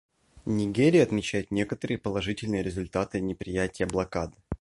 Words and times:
Нигерия 0.47 1.03
отмечает 1.03 1.51
некоторые 1.51 1.99
положительные 1.99 2.63
результаты 2.63 3.21
неприятия 3.21 3.85
блокады. 3.85 4.33